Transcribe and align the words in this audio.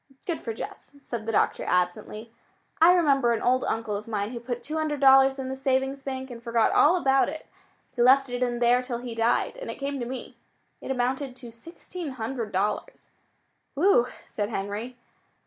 "Good 0.25 0.41
for 0.41 0.51
Jess," 0.51 0.89
said 1.03 1.27
the 1.27 1.31
doctor 1.31 1.63
absently. 1.63 2.31
"I 2.81 2.91
remember 2.93 3.33
an 3.33 3.41
old 3.43 3.63
uncle 3.63 3.95
of 3.95 4.07
mine 4.07 4.31
who 4.31 4.39
put 4.39 4.63
two 4.63 4.77
hundred 4.77 4.99
dollars 4.99 5.37
in 5.37 5.47
the 5.47 5.55
savings 5.55 6.01
bank 6.01 6.31
and 6.31 6.41
forgot 6.41 6.71
all 6.71 6.95
about 6.95 7.29
it. 7.29 7.45
He 7.95 8.01
left 8.01 8.27
it 8.27 8.41
in 8.41 8.57
there 8.57 8.81
till 8.81 8.97
he 8.97 9.13
died, 9.13 9.57
and 9.57 9.69
it 9.69 9.75
came 9.75 9.99
to 9.99 10.07
me. 10.07 10.37
It 10.81 10.89
amounted 10.89 11.35
to 11.35 11.51
sixteen 11.51 12.13
hundred 12.13 12.51
dollars." 12.51 13.09
"Whew!" 13.75 14.07
said 14.25 14.49
Henry. 14.49 14.97